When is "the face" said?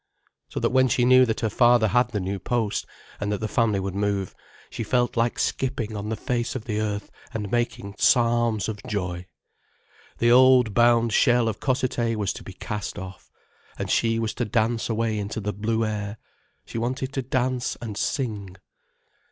6.09-6.55